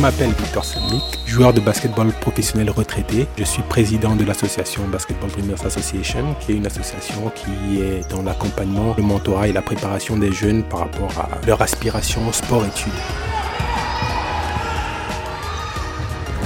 m'appelle 0.00 0.30
Victor 0.30 0.64
Semnik, 0.64 1.02
joueur 1.26 1.52
de 1.52 1.60
basketball 1.60 2.10
professionnel 2.20 2.70
retraité. 2.70 3.26
Je 3.36 3.44
suis 3.44 3.62
président 3.62 4.16
de 4.16 4.24
l'association 4.24 4.82
Basketball 4.88 5.30
Dreamers 5.30 5.66
Association, 5.66 6.34
qui 6.40 6.52
est 6.52 6.54
une 6.56 6.66
association 6.66 7.30
qui 7.34 7.82
est 7.82 8.10
dans 8.10 8.22
l'accompagnement, 8.22 8.94
le 8.96 9.02
mentorat 9.02 9.48
et 9.48 9.52
la 9.52 9.60
préparation 9.60 10.16
des 10.16 10.32
jeunes 10.32 10.62
par 10.62 10.80
rapport 10.80 11.12
à 11.18 11.46
leur 11.46 11.60
aspiration 11.60 12.32
sport-études. 12.32 12.92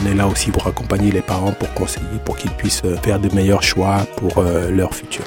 On 0.02 0.06
est 0.10 0.14
là 0.14 0.26
aussi 0.26 0.50
pour 0.50 0.66
accompagner 0.66 1.12
les 1.12 1.22
parents, 1.22 1.52
pour 1.52 1.72
conseiller, 1.74 2.18
pour 2.24 2.36
qu'ils 2.36 2.50
puissent 2.50 2.82
faire 3.02 3.20
de 3.20 3.32
meilleurs 3.32 3.62
choix 3.62 3.98
pour 4.16 4.38
euh, 4.38 4.70
leur 4.70 4.92
futur. 4.94 5.24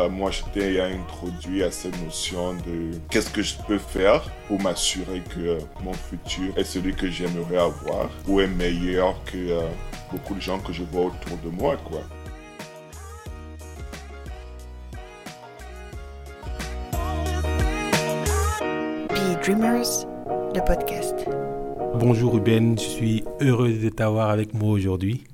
Euh, 0.00 0.08
moi, 0.08 0.30
j'étais 0.30 0.80
introduit 0.80 1.62
à 1.62 1.70
cette 1.70 2.00
notion 2.02 2.54
de 2.54 2.98
qu'est-ce 3.10 3.30
que 3.30 3.42
je 3.42 3.54
peux 3.66 3.78
faire 3.78 4.22
pour 4.48 4.60
m'assurer 4.60 5.20
que 5.34 5.40
euh, 5.40 5.58
mon 5.82 5.92
futur 5.92 6.56
est 6.56 6.64
celui 6.64 6.94
que 6.94 7.10
j'aimerais 7.10 7.58
avoir 7.58 8.08
ou 8.26 8.40
est 8.40 8.46
meilleur 8.46 9.14
que 9.24 9.36
euh, 9.36 9.60
beaucoup 10.10 10.34
de 10.34 10.40
gens 10.40 10.58
que 10.58 10.72
je 10.72 10.84
vois 10.84 11.06
autour 11.06 11.36
de 11.44 11.50
moi, 11.50 11.76
quoi. 11.84 12.00
Be 19.10 19.44
Dreamers, 19.44 20.06
le 20.54 20.64
podcast. 20.64 21.26
Bonjour 21.96 22.34
Ruben, 22.34 22.78
je 22.78 22.84
suis 22.84 23.24
heureux 23.40 23.72
de 23.72 23.88
t'avoir 23.90 24.30
avec 24.30 24.54
moi 24.54 24.70
aujourd'hui. 24.70 25.24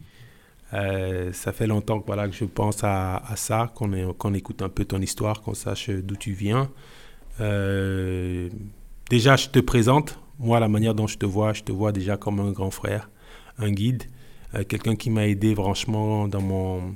Euh, 0.77 1.32
ça 1.32 1.52
fait 1.52 1.66
longtemps 1.66 2.00
que, 2.00 2.06
voilà, 2.06 2.28
que 2.28 2.34
je 2.34 2.44
pense 2.44 2.84
à, 2.84 3.22
ça, 3.36 3.72
qu'on 3.74 4.34
écoute 4.34 4.62
un 4.62 4.69
peu 4.69 4.84
ton 4.84 5.00
histoire, 5.00 5.41
qu'on 5.41 5.55
sache 5.55 5.88
d'où 5.91 6.16
tu 6.16 6.32
viens. 6.32 6.70
Euh, 7.41 8.50
déjà, 9.08 9.36
je 9.36 9.48
te 9.48 9.58
présente. 9.58 10.19
Moi, 10.38 10.60
la 10.60 10.69
manière 10.69 10.94
dont 10.94 11.06
je 11.06 11.16
te 11.16 11.24
vois, 11.24 11.54
je 11.54 11.62
te 11.62 11.72
vois 11.72 11.92
déjà 11.92 12.19
comme 12.19 12.41
un 12.41 12.50
grand 12.50 12.70
frère, 12.70 13.08
un 13.58 13.70
guide, 13.70 14.04
euh, 14.54 14.64
quelqu'un 14.69 14.97
qui 14.97 15.08
m'a 15.08 15.27
aidé 15.27 15.54
franchement 15.54 16.28
dans 16.28 16.42
mon, 16.42 16.94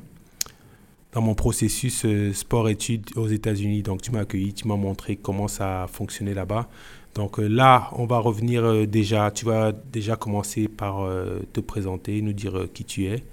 dans 1.12 1.22
mon 1.22 1.34
processus 1.34 2.04
sport-études 2.34 3.06
aux 3.16 3.28
États-Unis. 3.28 3.82
Donc, 3.82 4.02
tu 4.02 4.10
m'as 4.10 4.20
accueilli, 4.20 4.52
tu 4.52 4.68
m'as 4.68 4.76
montré 4.76 5.16
comment 5.16 5.48
ça 5.48 5.86
fonctionnait 5.90 6.34
là-bas. 6.34 6.68
Donc 7.14 7.38
là, 7.38 7.88
on 7.92 8.06
va 8.06 8.18
revenir 8.18 8.86
déjà, 8.86 9.32
tu 9.32 9.44
vas 9.44 9.72
déjà 9.72 10.14
commencer 10.14 10.68
par 10.68 11.08
te 11.52 11.58
présenter, 11.58 12.22
nous 12.22 12.32
dire 12.32 12.66
qui 12.72 12.84
tu 12.84 13.06
es. 13.06 13.24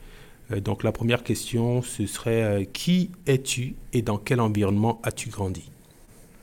Euh, 0.51 0.59
donc 0.59 0.83
la 0.83 0.91
première 0.91 1.23
question, 1.23 1.81
ce 1.81 2.05
serait 2.05 2.43
euh, 2.43 2.63
qui 2.65 3.11
es-tu 3.25 3.75
et 3.93 4.01
dans 4.01 4.17
quel 4.17 4.39
environnement 4.39 4.99
as-tu 5.03 5.29
grandi? 5.29 5.71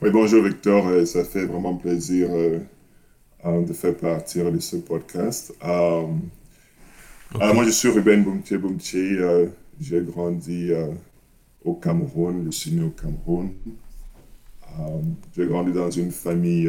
Oui, 0.03 0.11
bonjour 0.11 0.43
Victor, 0.43 0.87
Euh, 0.89 1.05
ça 1.07 1.25
fait 1.25 1.47
vraiment 1.47 1.77
plaisir 1.77 2.29
de 3.45 3.73
faire 3.73 3.97
partie 3.97 4.39
de 4.43 4.59
ce 4.59 4.77
podcast. 4.77 5.55
Euh, 5.65 6.07
moi, 7.35 7.65
je 7.65 7.71
suis 7.71 7.89
Ruben 7.89 8.23
Boumtier 8.23 8.59
Boumtier. 8.59 9.19
J'ai 9.81 10.01
grandi 10.03 10.71
au 11.65 11.75
Cameroun, 11.75 12.45
je 12.47 12.51
suis 12.51 12.71
né 12.73 12.83
au 12.85 12.91
Cameroun. 12.91 13.53
J'ai 15.37 15.47
grandi 15.47 15.73
dans 15.73 15.91
une 15.91 16.11
famille 16.11 16.69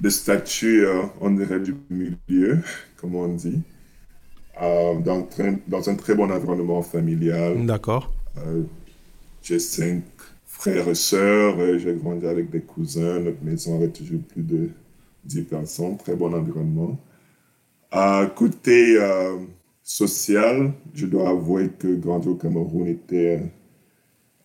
de 0.00 0.08
statut, 0.10 0.84
euh, 0.86 1.02
on 1.20 1.30
dirait, 1.30 1.60
du 1.60 1.74
milieu, 1.90 2.60
comme 2.96 3.14
on 3.14 3.28
dit. 3.28 3.62
Euh, 4.62 4.94
dans, 5.00 5.88
un 5.88 5.94
très 5.94 6.14
bon 6.14 6.30
environnement 6.30 6.82
familial. 6.82 7.66
D'accord. 7.66 8.12
Euh, 8.38 8.62
j'ai 9.42 9.58
cinq 9.58 10.02
frères 10.46 10.88
et 10.88 10.94
sœurs. 10.94 11.78
J'ai 11.78 11.94
grandi 11.94 12.26
avec 12.26 12.50
des 12.50 12.60
cousins. 12.60 13.20
Notre 13.20 13.42
maison 13.44 13.76
avait 13.76 13.90
toujours 13.90 14.20
plus 14.22 14.42
de 14.42 14.70
10 15.24 15.42
personnes. 15.42 15.96
Très 15.98 16.16
bon 16.16 16.32
environnement. 16.34 16.98
À 17.90 18.26
côté 18.34 18.96
euh, 18.98 19.36
social, 19.82 20.72
je 20.94 21.06
dois 21.06 21.30
avouer 21.30 21.68
que 21.78 21.94
grandir 21.94 22.32
au 22.32 22.34
Cameroun 22.34 22.86
était 22.88 23.42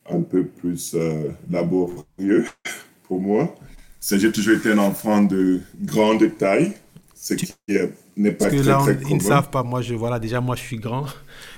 un 0.09 0.21
peu 0.21 0.45
plus 0.45 0.93
euh, 0.95 1.29
laborieux 1.49 2.45
pour 3.03 3.19
moi. 3.19 3.53
J'ai 4.01 4.31
toujours 4.31 4.55
été 4.55 4.71
un 4.71 4.79
enfant 4.79 5.21
de 5.21 5.61
grande 5.79 6.37
taille, 6.37 6.73
ce 7.21 7.35
qui 7.35 7.53
euh, 7.69 7.87
n'est 8.17 8.31
pas 8.31 8.45
Parce 8.45 8.55
que 8.55 8.61
très, 8.61 8.65
là, 8.67 8.79
on- 8.81 8.85
très 8.85 8.97
ils 9.09 9.15
ne 9.17 9.21
savent 9.21 9.51
pas. 9.51 9.61
Moi, 9.61 9.81
je, 9.83 9.93
voilà, 9.93 10.19
déjà, 10.19 10.41
moi, 10.41 10.55
je 10.55 10.61
suis 10.61 10.77
grand. 10.77 11.05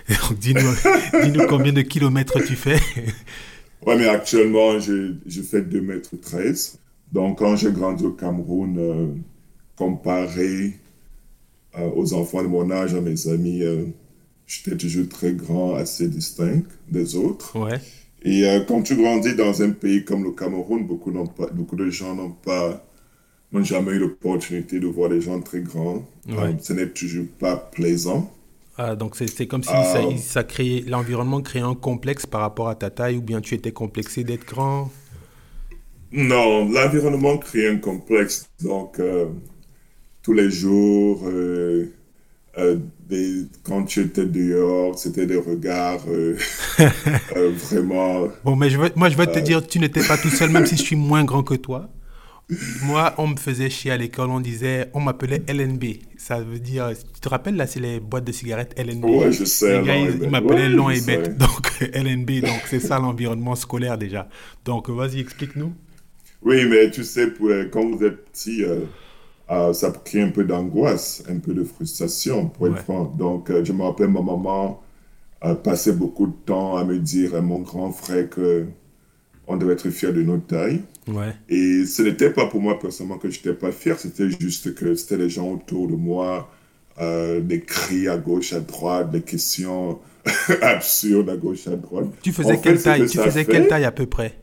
Dis-nous 0.40 0.74
dis-nous 1.24 1.47
combien 1.47 1.72
de 1.72 1.81
kilomètres 1.81 2.40
tu 2.46 2.56
fais. 2.56 2.79
Ouais, 3.85 3.97
mais 3.97 4.07
actuellement, 4.07 4.79
je, 4.79 5.16
je 5.25 5.41
fais 5.41 5.62
2 5.62 5.81
mètres 5.81 6.16
13. 6.16 6.79
Donc, 7.12 7.40
quand 7.40 7.57
j'ai 7.57 7.69
grandi 7.72 8.06
au 8.06 8.12
Cameroun, 8.12 8.78
euh, 8.79 9.07
comparé 9.75 10.79
euh, 11.78 11.90
aux 11.96 12.13
enfants 12.13 12.41
de 12.44 12.47
mon 12.47 12.72
âge, 12.72 12.94
à 12.94 13.02
mes 13.02 13.28
amis, 13.28 13.62
euh, 13.62 13.85
j'étais 14.47 14.78
toujours 14.78 15.09
très 15.09 15.34
grand, 15.34 15.75
assez 15.75 16.07
distinct 16.07 16.63
des 16.90 17.16
autres. 17.18 17.59
Ouais. 17.59 17.81
Et 18.23 18.46
quand 18.69 18.84
tu 18.84 18.96
grandis 18.96 19.35
dans 19.35 19.62
un 19.62 19.72
pays 19.72 20.06
comme 20.06 20.23
le 20.23 20.31
Cameroun, 20.31 20.88
beaucoup, 20.88 21.12
n'ont 21.12 21.28
pas, 21.28 21.47
beaucoup 21.47 21.75
de 21.75 21.90
gens 21.90 22.16
n'ont 22.16 22.31
pas, 22.31 22.85
n'ont 23.53 23.64
jamais 23.64 23.91
eu 23.94 24.00
l'opportunité 24.00 24.80
de 24.80 24.88
voir 24.88 25.09
des 25.09 25.22
gens 25.22 25.41
très 25.41 25.62
grands. 25.62 26.06
Ouais. 26.28 26.36
Euh, 26.44 26.58
ce 26.59 26.74
n'est 26.74 26.90
toujours 26.90 27.28
pas 27.40 27.56
plaisant. 27.58 28.31
Ah, 28.78 28.96
donc, 28.96 29.16
c'est 29.16 29.47
comme 29.47 29.64
si 29.64 29.84
ça, 29.84 30.16
ça 30.18 30.44
créait, 30.44 30.81
l'environnement 30.88 31.41
créait 31.41 31.62
un 31.62 31.75
complexe 31.75 32.25
par 32.25 32.41
rapport 32.41 32.69
à 32.69 32.75
ta 32.75 32.90
taille 32.90 33.18
ou 33.18 33.22
bien 33.22 33.40
tu 33.41 33.53
étais 33.56 33.72
complexé 33.72 34.24
d'être 34.24 34.46
grand? 34.46 34.91
Non, 36.12 36.69
l'environnement 36.69 37.38
crée 37.38 37.68
un 37.68 37.78
complexe. 37.78 38.47
Donc, 38.62 39.00
euh, 39.00 39.25
tous 40.24 40.34
les 40.34 40.52
jours, 40.52 41.24
euh, 41.28 41.94
euh, 42.58 42.80
des- 43.09 43.46
quand 43.64 43.85
tu 43.85 44.02
étais 44.02 44.25
dehors, 44.25 44.97
c'était 45.00 45.25
des 45.28 45.38
regards 45.38 46.03
euh, 46.09 46.38
euh, 47.35 47.52
vraiment. 47.56 48.30
Bon, 48.44 48.56
mais 48.56 48.70
je 48.70 48.78
moi, 48.96 49.09
je 49.09 49.18
vais 49.18 49.28
te 49.31 49.40
Euh. 49.40 49.41
dire, 49.41 49.66
tu 49.66 49.80
n'étais 49.80 50.03
pas 50.03 50.18
tout 50.18 50.30
seul, 50.30 50.50
même 50.50 50.66
si 50.66 50.75
je 50.78 50.81
suis 50.84 50.96
moins 50.96 51.24
grand 51.24 51.44
que 51.44 51.56
toi. 51.56 51.90
Moi, 52.49 53.13
on 53.17 53.27
me 53.27 53.37
faisait 53.37 53.69
chier 53.69 53.91
à 53.91 53.97
l'école, 53.97 54.29
on 54.29 54.39
disait, 54.39 54.89
on 54.93 54.99
m'appelait 54.99 55.43
LNB. 55.47 55.83
Ça 56.17 56.39
veut 56.41 56.59
dire, 56.59 56.89
tu 57.13 57.19
te 57.21 57.29
rappelles, 57.29 57.55
là, 57.55 57.67
c'est 57.67 57.79
les 57.79 57.99
boîtes 57.99 58.25
de 58.25 58.31
cigarettes 58.31 58.73
LNB. 58.77 59.09
Ouais, 59.09 59.31
je 59.31 59.45
sais. 59.45 59.79
Les 59.79 59.81
gars, 59.81 59.95
long 59.95 60.05
et 60.07 60.11
ils, 60.11 60.17
bête. 60.17 60.29
m'appelaient 60.29 60.69
Ouais, 60.69 60.69
long 60.69 60.89
sais. 60.93 61.29
Donc, 61.37 61.71
LNB, 61.93 62.41
donc 62.43 62.67
c'est 62.67 62.79
ça 62.79 62.99
l'environnement 62.99 63.55
scolaire 63.55 63.97
déjà. 63.97 64.27
Donc, 64.65 64.89
vas-y, 64.89 65.19
explique-nous. 65.19 65.73
Oui, 66.41 66.65
mais 66.65 66.91
tu 66.91 67.03
sais, 67.03 67.27
pour, 67.31 67.47
euh, 67.49 67.65
quand 67.71 67.89
vous 67.89 68.03
êtes 68.03 68.25
petit, 68.31 68.63
euh, 68.63 68.85
euh, 69.51 69.73
ça 69.73 69.91
crée 69.91 70.21
un 70.21 70.29
peu 70.31 70.43
d'angoisse, 70.45 71.23
un 71.29 71.39
peu 71.39 71.53
de 71.53 71.63
frustration, 71.63 72.49
pour 72.49 72.67
être 72.67 72.77
Ouais. 72.77 72.83
franc. 72.83 73.05
Donc, 73.05 73.49
euh, 73.51 73.63
je 73.65 73.73
me 73.73 73.83
rappelle, 73.83 74.09
ma 74.09 74.21
maman 74.21 74.81
passait 75.63 75.93
beaucoup 75.93 76.27
de 76.27 76.33
temps 76.45 76.77
à 76.77 76.85
me 76.85 76.99
dire 76.99 77.35
à 77.35 77.41
mon 77.41 77.59
grand 77.61 77.91
frère 77.91 78.29
que 78.29 78.67
on 79.47 79.57
devait 79.57 79.73
être 79.73 79.89
fier 79.89 80.13
de 80.13 80.21
notre 80.23 80.45
taille. 80.47 80.81
Ouais. 81.07 81.33
Et 81.49 81.85
ce 81.85 82.01
n'était 82.01 82.29
pas 82.29 82.45
pour 82.45 82.61
moi 82.61 82.79
personnellement 82.79 83.17
que 83.17 83.29
je 83.29 83.37
n'étais 83.37 83.53
pas 83.53 83.71
fier, 83.71 83.99
c'était 83.99 84.29
juste 84.39 84.73
que 84.73 84.95
c'était 84.95 85.17
les 85.17 85.29
gens 85.29 85.51
autour 85.51 85.87
de 85.89 85.95
moi, 85.95 86.49
euh, 87.01 87.41
des 87.41 87.59
cris 87.61 88.07
à 88.07 88.17
gauche, 88.17 88.53
à 88.53 88.59
droite, 88.61 89.11
des 89.11 89.21
questions 89.21 89.99
absurdes 90.61 91.29
à 91.29 91.35
gauche, 91.35 91.67
à 91.67 91.75
droite. 91.75 92.05
Tu 92.21 92.31
faisais 92.31 92.53
En 92.53 92.57
quelle 92.57 92.81
taille? 92.81 93.05
Tu 93.07 93.17
faisais 93.17 93.43
fait- 93.43 93.51
quelle 93.51 93.67
taille 93.67 93.83
à 93.85 93.91
peu 93.91 94.05
près? 94.05 94.35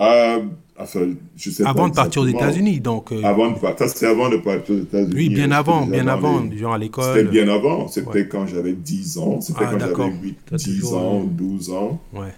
Euh, 0.00 0.40
enfin, 0.78 1.00
je 1.36 1.50
sais 1.50 1.64
Avant 1.64 1.84
pas 1.84 1.90
de 1.90 1.94
partir 1.94 2.22
aux. 2.22 2.26
États-Unis, 2.26 2.80
donc. 2.80 3.12
euh, 3.12 3.22
Avant 3.22 3.50
de 3.50 3.58
partir, 3.58 3.88
c'était 3.90 4.06
avant 4.06 4.30
de 4.30 4.38
partir 4.38 4.74
aux 4.74 4.78
États-Unis. 4.78 5.12
oui, 5.14 5.28
bien 5.28 5.42
J'étais 5.44 5.54
avant, 5.54 5.86
bien 5.86 6.06
avant, 6.08 6.40
les- 6.40 6.56
genre 6.56 6.72
à 6.72 6.76
C'était 6.76 6.84
l'école. 6.86 7.28
bien 7.28 7.48
avant, 7.48 7.88
c'était 7.88 8.08
Ouais. 8.08 8.28
quand 8.28 8.46
j'avais 8.46 8.72
10 8.72 9.18
ans, 9.18 9.40
c'était 9.42 9.60
Ah, 9.62 9.68
quand 9.72 9.76
d'accord. 9.78 10.06
j'avais 10.08 10.18
8, 10.28 10.38
T'as 10.48 10.56
10 10.56 10.80
toujours 10.80 10.96
ans, 10.98 11.22
eu- 11.24 11.26
12 11.28 11.70
ans. 11.70 12.00
Ouais. 12.14 12.32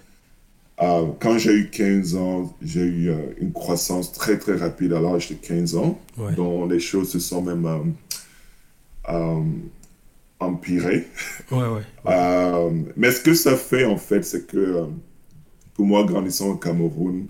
Euh, 0.82 1.06
quand 1.20 1.38
j'ai 1.38 1.52
eu 1.54 1.70
15 1.70 2.16
ans, 2.16 2.52
j'ai 2.62 2.80
eu 2.82 3.10
euh, 3.10 3.16
une 3.38 3.52
croissance 3.52 4.12
très 4.12 4.38
très 4.38 4.56
rapide 4.56 4.92
à 4.92 5.00
l'âge 5.00 5.28
de 5.30 5.34
15 5.34 5.76
ans, 5.76 5.98
Ouais. 6.18 6.34
dont 6.34 6.66
les 6.66 6.80
choses 6.80 7.10
se 7.10 7.20
sont 7.20 7.42
même 7.42 7.64
euh, 9.08 9.40
empirées. 10.40 11.06
Ouais, 11.50 11.58
ouais. 11.68 11.82
Mais 12.96 13.10
ce 13.10 13.20
que 13.20 13.34
ça 13.34 13.56
fait 13.56 13.84
en 13.84 13.96
fait, 13.96 14.24
c'est 14.24 14.46
que 14.46 14.86
pour 15.74 15.86
moi, 15.86 16.04
grandissant 16.04 16.50
au 16.50 16.56
Cameroun, 16.56 17.26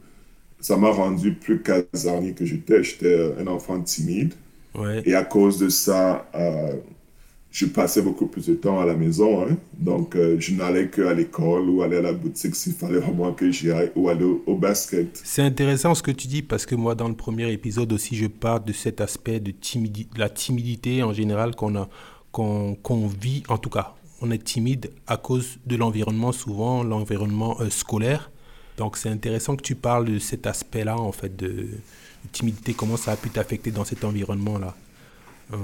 ça 0.61 0.77
m'a 0.77 0.91
rendu 0.91 1.35
plus 1.35 1.63
casanier 1.63 2.33
que 2.33 2.45
j'étais. 2.45 2.83
J'étais 2.83 3.35
un 3.39 3.47
enfant 3.47 3.81
timide. 3.81 4.35
Et 5.05 5.15
à 5.15 5.23
cause 5.25 5.59
de 5.59 5.69
ça, 5.69 6.29
je 7.55 7.67
passais 7.67 8.03
beaucoup 8.03 8.27
plus 8.27 8.47
de 8.49 8.55
temps 8.55 8.81
à 8.81 8.85
la 8.85 8.95
maison. 8.95 9.47
hein. 9.47 9.57
Donc, 9.79 10.17
euh, 10.17 10.37
je 10.41 10.55
n'allais 10.55 10.89
qu'à 10.89 11.15
l'école 11.15 11.71
ou 11.71 11.83
aller 11.83 11.99
à 11.99 12.03
la 12.03 12.13
boutique 12.13 12.57
s'il 12.57 12.73
fallait 12.73 12.99
vraiment 12.99 13.33
que 13.33 13.49
j'y 13.53 13.71
aille 13.71 13.93
ou 13.95 14.09
aller 14.09 14.25
au, 14.25 14.57
basket. 14.57 15.21
C'est 15.23 15.43
intéressant 15.43 15.95
ce 15.95 16.03
que 16.03 16.11
tu 16.11 16.27
dis 16.27 16.43
parce 16.43 16.67
que 16.67 16.75
moi, 16.75 16.97
dans 16.97 17.07
le 17.07 17.15
premier 17.15 17.53
épisode 17.53 17.93
aussi, 17.93 18.17
je 18.17 18.27
parle 18.27 18.65
de 18.65 18.73
cet 18.73 19.01
aspect 19.01 19.39
de 19.39 19.55
la 20.17 20.29
timidité 20.29 21.05
en 21.05 21.13
général 21.13 21.55
qu'on 21.55 21.77
a, 21.77 21.89
vit, 23.21 23.45
en 23.49 23.59
tout 23.59 23.71
cas, 23.71 23.95
on 24.21 24.33
est 24.33 24.43
timide 24.43 24.91
à 25.07 25.17
cause 25.17 25.59
de 25.65 25.77
l'environnement, 25.77 26.33
souvent 26.33 26.83
l'environnement 26.83 27.61
euh, 27.61 27.71
scolaire. 27.71 28.33
Donc 28.79 28.97
c'est 28.97 29.11
intéressant 29.11 29.55
que 29.55 29.63
tu 29.63 29.77
parles 29.77 30.07
de 30.07 30.19
cet 30.19 30.49
aspect-là, 30.49 30.99
en 30.99 31.13
fait, 31.13 31.37
de, 31.37 31.69
timidité, 32.33 32.75
comment 32.75 32.97
ça 32.97 33.13
a 33.13 33.17
pu 33.17 33.31
t'affecter 33.31 33.71
dans 33.71 33.85
cet 33.85 34.05
environnement-là. 34.05 34.75
Euh, 35.53 35.57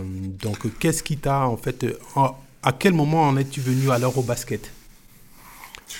donc 0.43 0.59
qu'est-ce 0.79 1.03
qui 1.03 1.17
t'a, 1.17 1.47
en 1.47 1.57
fait, 1.57 1.87
à 2.63 2.73
quel 2.73 2.93
moment 2.93 3.23
en 3.23 3.37
es-tu 3.37 3.61
venu 3.61 3.91
alors 3.91 4.17
au 4.19 4.23
basket? 4.23 4.71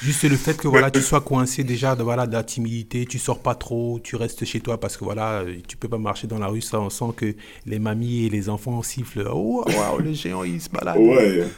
Juste 0.03 0.23
le 0.23 0.37
fait 0.37 0.57
que 0.57 0.69
voilà, 0.69 0.91
tu 0.91 1.03
sois 1.03 1.21
coincé 1.21 1.65
déjà 1.65 1.97
de, 1.97 2.03
voilà, 2.03 2.27
de 2.27 2.33
la 2.33 2.45
timidité, 2.45 3.07
tu 3.07 3.19
sors 3.19 3.41
pas 3.41 3.57
trop, 3.57 3.99
tu 4.03 4.15
restes 4.15 4.45
chez 4.45 4.61
toi 4.61 4.79
parce 4.79 4.97
que 4.97 5.05
voilà, 5.05 5.45
tu 5.67 5.77
peux 5.77 5.89
pas 5.89 5.99
marcher 5.99 6.29
dans 6.29 6.39
la 6.39 6.47
rue, 6.47 6.61
ça 6.61 6.81
on 6.81 6.91
sent 6.91 7.13
que 7.17 7.35
les 7.67 7.79
mamies 7.81 8.27
et 8.27 8.31
les 8.31 8.49
enfants 8.49 8.83
sifflent. 8.83 9.29
Oh, 9.33 9.65
le 9.99 10.13
géant 10.13 10.45
il 10.45 10.61
se 10.61 10.71
balade. 10.71 10.97
Ouais. 10.97 11.49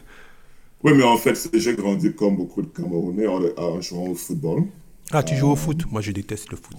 Oui, 0.83 0.93
mais 0.97 1.05
en 1.05 1.17
fait, 1.17 1.51
j'ai 1.55 1.77
grandi 1.77 2.13
comme 2.15 2.37
beaucoup 2.37 2.63
de 2.63 2.67
Camerounais 2.67 3.27
en, 3.27 3.81
jouant 3.81 4.09
au 4.09 4.15
football. 4.15 4.65
Ah, 5.13 5.23
tu 5.23 5.37
joues 5.37 5.51
au 5.51 5.57
foot? 5.57 5.85
Moi, 5.91 6.01
je 6.01 6.11
déteste 6.11 6.51
le 6.51 6.57
foot. 6.57 6.77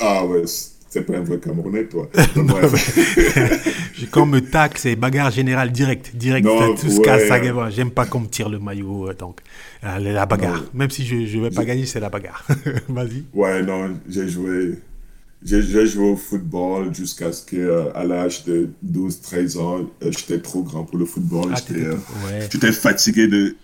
Ah 0.00 0.26
ouais, 0.26 0.44
c'est 0.94 1.02
pas 1.02 1.16
un 1.16 1.22
vrai 1.22 1.38
Camerounais, 1.38 1.86
toi. 1.86 2.08
Quand 4.12 4.22
on 4.22 4.26
me 4.26 4.38
taxe, 4.38 4.82
c'est 4.82 4.94
bagarre 4.94 5.32
générale 5.32 5.72
direct. 5.72 6.14
Direct, 6.14 6.46
non, 6.46 6.76
tout 6.76 6.88
ce 6.88 7.00
ouais. 7.00 7.70
J'aime 7.72 7.90
pas 7.90 8.06
qu'on 8.06 8.20
me 8.20 8.28
tire 8.28 8.48
le 8.48 8.60
maillot, 8.60 9.08
euh, 9.08 9.14
donc 9.14 9.40
euh, 9.82 9.98
la 9.98 10.24
bagarre. 10.24 10.62
Même 10.72 10.90
si 10.90 11.04
je 11.04 11.16
ne 11.16 11.42
vais 11.42 11.50
pas 11.50 11.64
gagner, 11.64 11.84
c'est 11.84 11.98
la 11.98 12.10
bagarre. 12.10 12.46
Vas-y. 12.88 13.24
Ouais, 13.34 13.62
non, 13.64 13.90
j'ai 14.08 14.28
joué 14.28 14.78
j'ai 15.42 15.86
joué 15.86 16.10
au 16.10 16.16
football 16.16 16.94
jusqu'à 16.94 17.32
ce 17.32 17.44
qu'à 17.44 17.56
euh, 17.56 18.04
l'âge 18.04 18.44
de 18.44 18.70
12-13 18.86 19.58
ans, 19.58 19.90
j'étais 20.00 20.38
trop 20.38 20.62
grand 20.62 20.84
pour 20.84 20.96
le 20.96 21.06
football. 21.06 21.52
Ah, 21.54 21.60
j'étais 22.50 22.72
fatigué 22.72 23.26
de, 23.26 23.56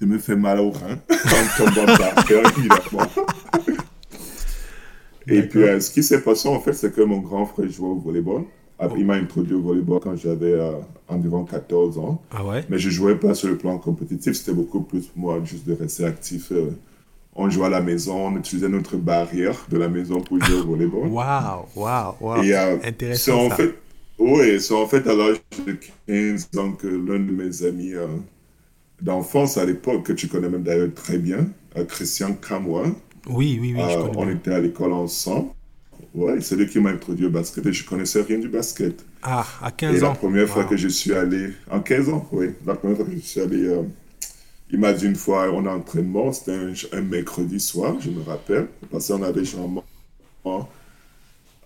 de 0.00 0.06
me 0.06 0.18
faire 0.18 0.36
mal 0.36 0.60
au 0.60 0.70
rein 0.70 0.98
en 1.10 1.64
tombant 1.64 1.86
par 1.86 2.24
terre, 2.26 2.42
évidemment. 2.58 3.10
Et 5.28 5.42
puis, 5.42 5.60
ce 5.80 5.90
qui 5.90 6.02
s'est 6.02 6.22
passé, 6.22 6.48
en 6.48 6.60
fait, 6.60 6.72
c'est 6.72 6.94
que 6.94 7.02
mon 7.02 7.18
grand 7.18 7.46
frère 7.46 7.68
jouait 7.68 7.88
au 7.88 7.98
volleyball. 7.98 8.42
Ah, 8.78 8.88
il 8.96 9.06
m'a 9.06 9.14
introduit 9.14 9.54
au 9.54 9.62
volleyball 9.62 10.00
quand 10.00 10.16
j'avais 10.16 10.54
environ 11.08 11.44
14 11.44 11.98
ans. 11.98 12.22
Ah 12.30 12.44
ouais? 12.44 12.64
Mais 12.68 12.78
je 12.78 12.88
ne 12.88 12.92
jouais 12.92 13.16
pas 13.16 13.34
sur 13.34 13.48
le 13.48 13.56
plan 13.56 13.78
compétitif. 13.78 14.34
C'était 14.34 14.52
beaucoup 14.52 14.80
plus 14.82 15.06
pour 15.06 15.18
moi 15.18 15.40
juste 15.44 15.66
de 15.66 15.74
rester 15.74 16.04
actif 16.04 16.52
on 17.36 17.50
jouait 17.50 17.66
à 17.66 17.70
la 17.70 17.80
maison, 17.80 18.28
on 18.28 18.36
utilisait 18.36 18.68
notre 18.68 18.96
barrière 18.96 19.66
de 19.70 19.76
la 19.76 19.88
maison 19.88 20.20
pour 20.20 20.42
jouer 20.42 20.58
au 20.58 20.64
volleyball. 20.66 21.08
Waouh, 21.08 21.66
waouh, 21.76 22.14
waouh. 22.20 22.80
Intéressant. 22.82 23.46
En 23.46 23.50
fait, 23.50 23.74
oui, 24.18 24.60
c'est 24.60 24.74
en 24.74 24.86
fait 24.86 25.06
à 25.06 25.14
l'âge 25.14 25.36
de 25.66 25.76
15 26.06 26.48
ans 26.58 26.72
que 26.72 26.86
l'un 26.86 27.18
de 27.18 27.32
mes 27.32 27.64
amis 27.64 27.94
euh, 27.94 28.06
d'enfance 29.02 29.58
à 29.58 29.64
l'époque, 29.64 30.04
que 30.04 30.12
tu 30.12 30.28
connais 30.28 30.48
même 30.48 30.62
d'ailleurs 30.62 30.94
très 30.94 31.18
bien, 31.18 31.48
euh, 31.76 31.84
Christian 31.84 32.32
Kamwa. 32.32 32.84
Oui, 33.28 33.58
oui, 33.60 33.74
oui, 33.76 33.82
je 33.90 33.96
euh, 33.96 34.02
connais 34.02 34.16
On 34.18 34.30
était 34.30 34.52
à 34.52 34.60
l'école 34.60 34.92
ensemble. 34.92 35.50
Ouais, 36.14 36.40
c'est 36.40 36.56
lui 36.56 36.66
qui 36.66 36.78
m'a 36.78 36.90
introduit 36.90 37.26
au 37.26 37.30
basket 37.30 37.66
et 37.66 37.72
je 37.72 37.84
connaissais 37.84 38.22
rien 38.22 38.38
du 38.38 38.48
basket. 38.48 39.04
Ah, 39.22 39.46
à 39.62 39.70
15 39.70 39.90
ans. 39.90 39.96
Et 39.96 40.00
la 40.00 40.14
première 40.14 40.48
fois 40.48 40.64
que 40.64 40.76
je 40.76 40.88
suis 40.88 41.12
allé, 41.12 41.50
en 41.70 41.80
15 41.80 42.08
ans, 42.08 42.28
oui, 42.32 42.50
la 42.64 42.74
première 42.74 42.96
fois 42.96 43.06
que 43.06 43.12
je 43.12 43.18
suis 43.18 43.40
allé 43.40 43.70
il 44.70 44.78
m'a 44.78 44.92
dit 44.92 45.06
une 45.06 45.16
fois, 45.16 45.50
on 45.52 45.64
a 45.66 45.70
entraînement, 45.70 46.32
c'était 46.32 46.58
un, 46.92 47.00
mercredi 47.02 47.60
soir, 47.60 47.96
je 48.00 48.10
me 48.10 48.22
rappelle, 48.22 48.66
parce 48.90 49.08
qu'on 49.08 49.22
avait 49.22 49.44
généralement 49.44 49.84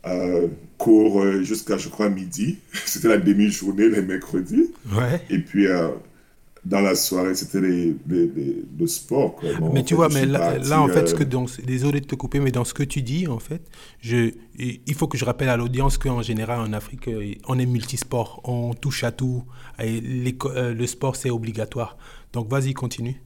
euh, 0.06 0.48
cours 0.76 1.22
euh, 1.22 1.42
jusqu'à, 1.42 1.78
je 1.78 1.88
crois, 1.88 2.08
midi. 2.08 2.58
C'était 2.86 3.08
la 3.08 3.18
demi-journée, 3.18 3.88
les 3.88 4.02
mercredis. 4.02 4.72
Ouais. 4.92 5.20
Et 5.28 5.38
puis, 5.38 5.66
euh, 5.66 5.88
dans 6.64 6.80
la 6.80 6.94
soirée, 6.94 7.34
c'était 7.34 7.60
les, 7.60 7.96
le 8.06 8.86
sport. 8.86 9.40
mais 9.72 9.82
tu 9.82 9.94
vois, 9.94 10.08
mais 10.08 10.26
là, 10.26 10.82
en 10.82 10.88
fait, 10.88 11.06
ce 11.06 11.14
que 11.14 11.24
désolé 11.24 12.00
de 12.00 12.06
te 12.06 12.14
couper, 12.14 12.40
mais 12.40 12.50
dans 12.50 12.64
ce 12.64 12.74
que 12.74 12.82
tu 12.82 13.02
dis, 13.02 13.26
en 13.26 13.38
fait, 13.38 13.62
je, 14.00 14.32
il 14.58 14.94
faut 14.94 15.08
que 15.08 15.16
je 15.16 15.24
rappelle 15.24 15.48
à 15.48 15.56
l'audience 15.56 15.98
qu'en 15.98 16.22
général, 16.22 16.60
en 16.60 16.72
Afrique, 16.72 17.08
on 17.48 17.58
est 17.58 17.66
multisport, 17.66 18.40
on 18.44 18.74
touche 18.74 19.04
à 19.04 19.12
tout, 19.12 19.44
et 19.78 20.00
le 20.00 20.86
sport, 20.86 21.16
c'est 21.16 21.30
obligatoire. 21.30 21.96
Donc 22.32 22.48
vas-y, 22.48 22.74
continue. 22.74 23.20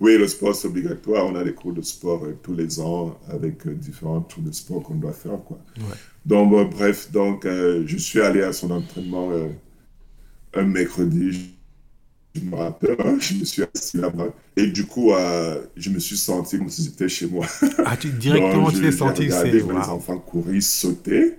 Oui, 0.00 0.16
le 0.16 0.26
sport, 0.28 0.54
c'est 0.54 0.68
obligatoire. 0.68 1.26
On 1.26 1.34
a 1.36 1.44
des 1.44 1.52
cours 1.52 1.72
de 1.72 1.82
sport 1.82 2.24
euh, 2.24 2.38
tous 2.42 2.54
les 2.54 2.80
ans 2.80 3.18
avec 3.28 3.66
euh, 3.66 3.74
différents 3.74 4.20
tours 4.22 4.42
de 4.42 4.52
sport 4.52 4.82
qu'on 4.82 4.94
doit 4.94 5.12
faire. 5.12 5.38
Quoi. 5.44 5.58
Donc, 6.24 6.70
bref, 6.70 7.10
donc, 7.12 7.44
euh, 7.44 7.84
je 7.86 7.96
suis 7.98 8.20
allé 8.20 8.42
à 8.42 8.52
son 8.52 8.70
entraînement 8.70 9.30
un 10.54 10.62
mercredi. 10.62 11.50
Je 12.34 12.40
me 12.42 12.54
rappelle, 12.54 12.96
hein, 13.04 13.16
je 13.18 13.34
me 13.34 13.44
suis 13.44 13.62
assis 13.74 13.96
là-bas. 13.96 14.28
Et 14.56 14.68
du 14.68 14.86
coup, 14.86 15.10
je 15.76 15.90
me 15.90 15.98
suis 15.98 16.16
senti 16.16 16.58
comme 16.58 16.70
si 16.70 16.84
j'étais 16.84 17.08
chez 17.08 17.26
moi. 17.26 17.46
Ah, 17.84 17.96
tu, 17.96 18.08
directement, 18.10 18.70
tu 18.70 18.80
t'es 18.80 18.92
senti 18.92 19.26
que 19.26 19.32
c'est... 19.32 19.50
les 19.50 19.62
enfants 19.62 20.18
courir, 20.18 20.62
sauter. 20.62 21.34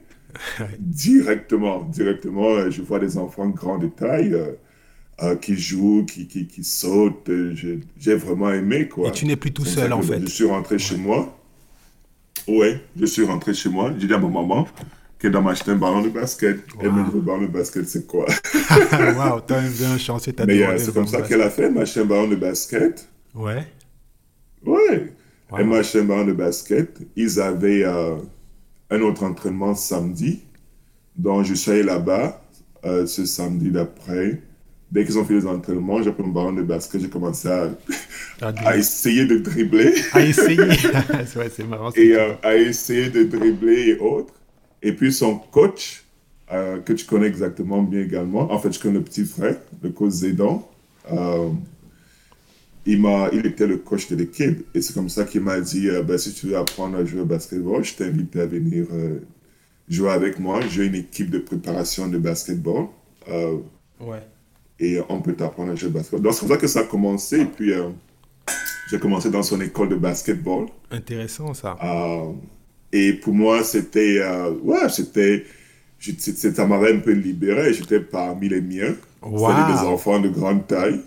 directement, 0.79 1.83
directement, 1.83 2.69
je 2.69 2.81
vois 2.81 2.99
des 2.99 3.17
enfants 3.17 3.47
grands 3.49 3.77
de 3.77 3.87
taille 3.87 4.35
euh, 5.21 5.35
qui 5.35 5.55
joue, 5.55 6.05
qui, 6.05 6.27
qui, 6.27 6.47
qui 6.47 6.63
saute. 6.63 7.29
J'ai 7.97 8.15
vraiment 8.15 8.51
aimé. 8.51 8.87
Quoi. 8.87 9.09
Et 9.09 9.11
tu 9.11 9.25
n'es 9.25 9.35
plus 9.35 9.51
tout 9.51 9.65
seul, 9.65 9.93
en 9.93 10.01
fait. 10.01 10.19
Je 10.19 10.25
suis 10.27 10.45
rentré 10.45 10.77
chez 10.77 10.97
moi. 10.97 11.37
Ouais, 12.47 12.81
je 12.99 13.05
suis 13.05 13.23
rentré 13.23 13.53
chez 13.53 13.69
moi. 13.69 13.93
J'ai 13.97 14.07
dit 14.07 14.13
à 14.13 14.17
ma 14.17 14.27
maman 14.27 14.67
qu'elle 15.21 15.31
doit 15.31 15.41
m'acheter 15.41 15.71
un 15.71 15.75
ballon 15.75 16.01
de 16.01 16.09
basket. 16.09 16.57
Et 16.57 16.85
Elle 16.85 16.91
me 16.91 17.03
dit, 17.05 17.11
le 17.13 17.21
ballon 17.21 17.43
de 17.43 17.47
basket, 17.47 17.87
c'est 17.87 18.07
quoi? 18.07 18.25
Waouh, 19.15 19.41
t'as 19.41 19.61
bien 19.61 19.97
chancé, 19.97 20.33
t'as 20.33 20.45
Mais 20.45 20.63
euh, 20.63 20.77
c'est 20.77 20.93
comme 20.93 21.07
ça 21.07 21.21
qu'elle 21.21 21.41
a 21.41 21.49
fait. 21.49 21.63
Elle 21.63 21.73
m'a 21.73 21.81
acheté 21.81 22.01
un 22.01 22.05
ballon 22.05 22.27
de 22.27 22.35
basket. 22.35 23.07
Ouais. 23.35 23.67
Ouais. 24.65 25.13
Elle 25.57 25.65
m'a 25.65 25.77
acheté 25.77 25.99
un 25.99 26.05
ballon 26.05 26.25
de 26.25 26.33
basket. 26.33 26.97
Ils 27.15 27.39
avaient 27.39 27.83
euh, 27.83 28.15
un 28.89 29.01
autre 29.01 29.23
entraînement 29.23 29.75
samedi. 29.75 30.41
Donc, 31.15 31.45
je 31.45 31.53
suis 31.53 31.71
allé 31.71 31.83
là-bas 31.83 32.41
ce 32.83 33.25
samedi 33.25 33.69
d'après. 33.69 34.41
Dès 34.91 35.05
qu'ils 35.05 35.17
ont 35.17 35.23
fait 35.23 35.35
les 35.35 35.47
entraînements, 35.47 36.03
j'ai 36.03 36.11
pris 36.11 36.23
mon 36.23 36.29
ballon 36.29 36.51
de 36.51 36.63
basket, 36.63 36.99
j'ai 36.99 37.09
commencé 37.09 37.47
à, 37.47 37.69
à, 38.41 38.75
essayer 38.77 39.23
de 39.25 39.37
dribbler. 39.37 39.93
À 40.11 40.21
essayer 40.21 40.57
c'est 41.49 41.65
marrant. 41.65 41.91
Et 41.95 42.13
euh, 42.13 42.33
à 42.43 42.55
essayer 42.57 43.09
de 43.09 43.23
dribbler 43.23 43.91
et 43.91 43.99
autres. 43.99 44.33
Et 44.81 44.93
puis 44.93 45.13
son 45.13 45.37
coach, 45.37 46.03
euh, 46.51 46.79
que 46.79 46.93
tu 46.93 47.05
connais 47.05 47.27
exactement 47.27 47.81
bien 47.81 48.01
également, 48.01 48.51
en 48.51 48.59
fait, 48.59 48.71
je 48.73 48.79
connais 48.79 48.95
le 48.95 49.03
petit 49.03 49.25
frère, 49.25 49.57
le 49.81 49.89
coach 49.89 50.11
Zédan. 50.11 50.67
Euh, 51.11 51.49
il, 52.85 53.03
il 53.33 53.45
était 53.45 53.67
le 53.67 53.77
coach 53.77 54.09
de 54.09 54.15
l'équipe. 54.15 54.65
Et 54.73 54.81
c'est 54.81 54.93
comme 54.93 55.09
ça 55.09 55.23
qu'il 55.25 55.41
m'a 55.41 55.59
dit 55.61 55.87
ben, 56.05 56.17
si 56.17 56.33
tu 56.33 56.47
veux 56.47 56.57
apprendre 56.57 56.97
à 56.97 57.05
jouer 57.05 57.21
au 57.21 57.25
basketball, 57.25 57.83
je 57.83 57.93
t'invite 57.93 58.35
à 58.35 58.45
venir 58.47 58.87
jouer 59.87 60.09
avec 60.09 60.39
moi. 60.39 60.61
J'ai 60.67 60.85
une 60.87 60.95
équipe 60.95 61.29
de 61.29 61.37
préparation 61.37 62.07
de 62.07 62.17
basketball. 62.17 62.87
ouais 63.99 64.23
et 64.81 64.99
on 65.07 65.21
peut 65.21 65.33
t'apprendre 65.33 65.71
à 65.71 65.75
jouer 65.75 65.89
au 65.89 65.93
basketball. 65.93 66.21
Donc 66.21 66.33
c'est 66.33 66.39
comme 66.41 66.49
ça 66.49 66.57
que 66.57 66.67
ça 66.67 66.79
a 66.81 66.83
commencé. 66.83 67.41
Et 67.41 67.45
puis 67.45 67.71
euh, 67.71 67.89
j'ai 68.89 68.99
commencé 68.99 69.29
dans 69.29 69.43
son 69.43 69.61
école 69.61 69.89
de 69.89 69.95
basketball. 69.95 70.65
Intéressant 70.89 71.53
ça. 71.53 71.77
Euh, 72.93 72.97
et 72.97 73.13
pour 73.13 73.33
moi, 73.33 73.63
c'était. 73.63 74.19
Euh, 74.19 74.51
ouais, 74.63 74.89
c'était. 74.89 75.45
Ça 75.99 76.65
m'avait 76.65 76.93
un 76.93 76.99
peu 76.99 77.11
libéré. 77.11 77.73
J'étais 77.73 77.99
parmi 77.99 78.49
les 78.49 78.61
miens. 78.61 78.95
Wow. 79.21 79.49
C'était 79.49 79.73
des 79.73 79.87
enfants 79.87 80.19
de 80.19 80.29
grande 80.29 80.65
taille. 80.67 81.01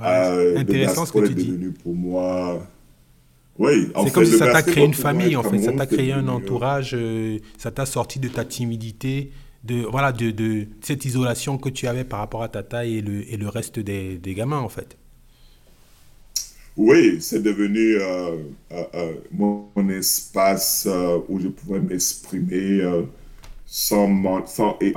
Ouais, 0.00 0.56
intéressant 0.56 1.06
ce 1.06 1.12
que 1.12 1.26
tu 1.26 1.32
est 1.32 1.34
devenu 1.34 1.70
pour 1.70 1.94
moi. 1.94 2.66
Oui, 3.58 3.92
c'est 4.04 4.12
comme 4.12 4.24
si 4.24 4.38
ça 4.38 4.50
t'a 4.50 4.62
créé 4.62 4.84
une 4.84 4.94
famille, 4.94 5.36
en 5.36 5.42
fait. 5.42 5.58
Ça 5.58 5.72
t'a 5.72 5.86
créé 5.86 6.12
un 6.12 6.28
entourage. 6.28 6.96
ça 7.58 7.70
t'a 7.70 7.86
sorti 7.86 8.18
de 8.18 8.28
ta 8.28 8.44
timidité 8.44 9.30
de, 9.64 9.82
voilà, 9.82 10.12
de, 10.12 10.30
de, 10.30 10.68
cette 10.80 11.04
isolation 11.04 11.58
que 11.58 11.68
tu 11.68 11.86
avais 11.86 12.04
par 12.04 12.20
rapport 12.20 12.42
à 12.42 12.48
ta 12.48 12.62
taille 12.62 12.98
et 12.98 13.02
le, 13.02 13.30
et 13.30 13.36
le 13.36 13.48
reste 13.48 13.78
des, 13.78 14.18
des 14.18 14.34
gamins, 14.34 14.58
en 14.58 14.68
fait. 14.68 14.96
Oui, 16.80 17.18
c'est 17.20 17.42
devenu 17.42 17.96
euh, 17.96 18.36
euh, 18.72 18.84
euh, 18.94 19.12
mon, 19.32 19.68
espace 19.90 20.88
où 21.28 21.38
je 21.38 21.48
pouvais 21.48 21.78
m'exprimer 21.78 22.80
sans, 23.66 24.46
sans, 24.46 24.78
et, 24.80 24.94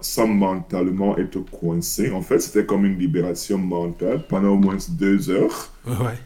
sans 0.00 0.26
mentalement 0.28 1.18
être 1.18 1.38
coincé. 1.50 2.10
En 2.10 2.22
fait, 2.22 2.38
c'était 2.38 2.64
comme 2.64 2.86
une 2.86 2.98
libération 2.98 3.58
mentale 3.58 4.26
pendant 4.28 4.54
au 4.54 4.56
moins 4.56 4.78
deux 4.88 5.28
heures. 5.28 5.74
Ouais. 5.86 6.16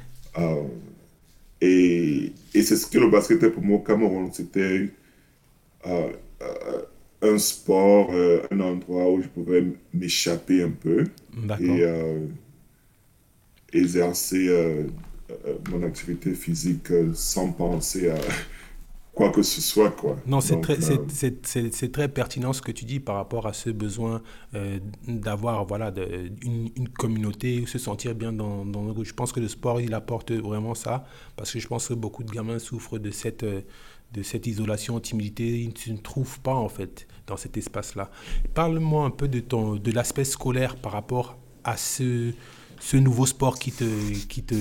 et, 1.61 2.33
et 2.55 2.62
c'est 2.62 2.76
ce 2.76 2.87
que 2.87 2.99
le 2.99 3.11
basket 3.11 3.38
était 3.38 3.50
pour 3.50 3.64
moi 3.64 3.79
au 3.79 3.81
Cameroun. 3.81 4.29
C'était 4.33 4.90
un 7.21 7.38
sport, 7.38 8.12
un 8.49 8.61
endroit 8.61 9.11
où 9.11 9.21
je 9.23 9.26
pouvais 9.26 9.64
m'échapper 9.93 10.62
un 10.62 10.71
peu 10.71 11.05
et 11.61 11.83
euh, 11.83 12.21
exercer 13.73 14.49
euh, 14.49 14.85
mon 15.71 15.83
activité 15.83 16.35
physique 16.35 16.89
sans 17.15 17.53
penser 17.53 18.11
à 18.11 18.17
quoi 19.15 19.31
que 19.31 19.43
ce 19.43 19.61
soit. 19.61 19.91
Quoi. 19.91 20.17
Non, 20.27 20.41
c'est 20.41 20.61
très, 20.61 20.79
euh, 20.91 21.89
très 21.93 22.09
pertinent 22.09 22.53
ce 22.53 22.62
que 22.62 22.73
tu 22.73 22.85
dis 22.85 23.00
par 23.00 23.17
rapport 23.17 23.47
à 23.47 23.53
ce 23.53 23.71
besoin 23.71 24.23
euh, 24.55 24.79
d'avoir 25.07 25.65
voilà, 25.67 25.91
de- 25.91 26.31
une, 26.43 26.71
une 26.77 26.89
communauté, 26.89 27.65
se 27.67 27.79
sentir 27.79 28.15
bien 28.15 28.33
dans, 28.33 28.65
dans 28.65 28.85
le 28.85 28.93
groupe. 28.93 29.05
Je 29.07 29.15
pense 29.15 29.33
que 29.33 29.41
le 29.41 29.49
sport, 29.49 29.81
il 29.81 29.95
apporte 29.95 30.33
vraiment 30.33 30.75
ça, 30.75 31.05
parce 31.37 31.53
que 31.53 31.59
je 31.59 31.69
pense 31.69 31.89
que 31.89 31.95
beaucoup 31.95 32.25
de 32.25 32.31
gamins 32.31 32.59
souffrent 32.59 32.99
de 32.99 33.11
cette, 33.11 33.43
euh, 33.43 33.62
de 34.12 34.23
cette 34.23 34.47
isolation, 34.47 34.99
timidité. 35.00 35.61
Ils 35.61 35.93
ne 35.93 35.97
se 35.97 36.03
trouvent 36.03 36.41
pas, 36.41 36.55
en 36.55 36.69
fait, 36.69 37.07
dans 37.27 37.37
cet 37.37 37.57
espace-là. 37.57 38.11
Parle-moi 38.55 39.05
un 39.05 39.11
peu 39.11 39.29
de, 39.29 39.41
ton, 39.41 39.77
de 39.77 39.91
l'aspect 39.93 40.25
scolaire 40.25 40.77
par 40.77 40.93
rapport 40.93 41.39
à 41.65 41.77
ce, 41.77 42.33
ce 42.81 42.97
nouveau 42.99 43.27
sport 43.27 43.61
qui 43.61 43.73
te, 43.75 43.85
qui 44.27 44.45
te, 44.45 44.57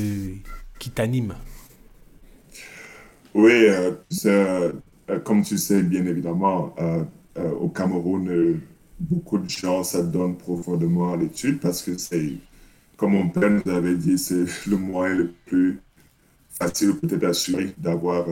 qui 0.79 0.91
t'anime. 0.91 1.35
Oui, 3.33 3.51
euh, 3.69 3.91
euh, 4.25 4.73
euh, 5.09 5.19
comme 5.19 5.43
tu 5.43 5.57
sais, 5.57 5.83
bien 5.83 6.05
évidemment, 6.05 6.75
euh, 6.79 7.03
euh, 7.37 7.51
au 7.51 7.69
Cameroun, 7.69 8.61
beaucoup 8.99 9.37
de 9.37 9.49
gens 9.49 9.83
s'adonnent 9.83 10.37
profondément 10.37 11.13
à 11.13 11.17
l'étude 11.17 11.59
parce 11.59 11.81
que 11.83 11.97
c'est, 11.97 12.41
comme 12.97 13.13
mon 13.13 13.29
père 13.29 13.51
nous 13.51 13.71
avait 13.71 13.97
dit, 13.97 14.17
c'est 14.17 14.45
le 14.67 14.77
moyen 14.77 15.15
le 15.15 15.33
plus 15.45 15.83
facile 16.49 16.97
peut-être 16.99 17.25
assuré 17.25 17.73
d'avoir, 17.77 18.27